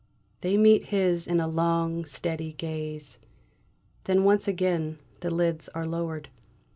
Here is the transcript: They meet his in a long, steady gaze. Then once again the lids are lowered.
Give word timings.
They 0.39 0.57
meet 0.57 0.85
his 0.85 1.27
in 1.27 1.39
a 1.39 1.47
long, 1.47 2.05
steady 2.05 2.53
gaze. 2.53 3.19
Then 4.05 4.23
once 4.23 4.47
again 4.47 4.97
the 5.19 5.29
lids 5.29 5.69
are 5.75 5.85
lowered. 5.85 6.29